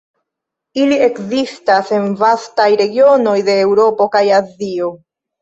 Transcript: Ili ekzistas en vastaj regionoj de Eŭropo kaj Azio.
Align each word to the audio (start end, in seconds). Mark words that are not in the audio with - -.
Ili 0.85 0.95
ekzistas 1.07 1.91
en 1.97 2.07
vastaj 2.23 2.67
regionoj 2.81 3.37
de 3.51 3.59
Eŭropo 3.67 4.09
kaj 4.19 4.25
Azio. 4.41 4.91